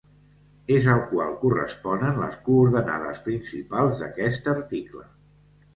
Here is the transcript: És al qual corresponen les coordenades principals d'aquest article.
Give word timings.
És 0.77 0.87
al 0.93 1.03
qual 1.11 1.35
corresponen 1.43 2.17
les 2.23 2.41
coordenades 2.49 3.21
principals 3.29 4.03
d'aquest 4.05 4.53
article. 4.57 5.11